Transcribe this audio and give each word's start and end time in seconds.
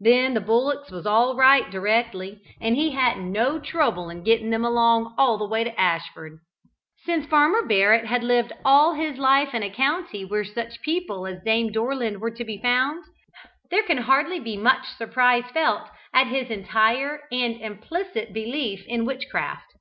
Then 0.00 0.34
the 0.34 0.40
bullocks 0.40 0.90
was 0.90 1.06
all 1.06 1.36
right 1.36 1.70
directly, 1.70 2.40
and 2.60 2.74
he 2.74 2.90
hadn't 2.90 3.30
no 3.30 3.60
trouble 3.60 4.08
in 4.10 4.24
getting 4.24 4.50
them 4.50 4.64
along 4.64 5.14
all 5.16 5.38
the 5.38 5.46
way 5.46 5.62
to 5.62 5.80
Ashford." 5.80 6.40
Since 7.06 7.26
Farmer 7.26 7.64
Barrett 7.64 8.06
had 8.06 8.24
lived 8.24 8.52
all 8.64 8.94
his 8.94 9.18
life 9.18 9.54
in 9.54 9.62
a 9.62 9.70
county 9.70 10.24
where 10.24 10.42
such 10.44 10.82
people 10.82 11.28
as 11.28 11.44
Dame 11.44 11.70
Dorland 11.70 12.16
were 12.18 12.32
to 12.32 12.44
be 12.44 12.58
found, 12.60 13.04
there 13.70 13.84
can 13.84 13.98
hardly 13.98 14.40
be 14.40 14.56
much 14.56 14.84
surprise 14.96 15.44
felt 15.54 15.86
at 16.12 16.26
his 16.26 16.50
entire 16.50 17.20
and 17.30 17.54
implicit 17.60 18.32
belief 18.32 18.84
in 18.88 19.04
witchcraft. 19.04 19.74